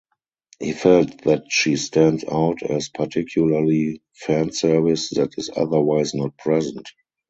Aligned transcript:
He 0.59 0.73
felt 0.73 1.25
that 1.25 1.43
she 1.51 1.75
stands 1.75 2.25
out 2.27 2.63
as 2.63 2.89
particularly 2.89 4.01
fanservice 4.25 5.11
that 5.15 5.37
is 5.37 5.51
otherwise 5.55 6.15
not 6.15 6.35
present. 6.39 6.89